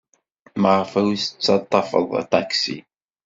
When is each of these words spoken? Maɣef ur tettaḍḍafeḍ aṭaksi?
Maɣef 0.61 0.91
ur 1.01 1.07
tettaḍḍafeḍ 1.19 2.09
aṭaksi? 2.21 2.77